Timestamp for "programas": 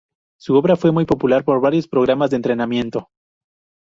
1.87-2.31